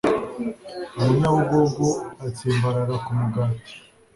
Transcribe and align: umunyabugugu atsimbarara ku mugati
umunyabugugu 0.99 1.87
atsimbarara 2.27 2.95
ku 3.05 3.11
mugati 3.19 3.73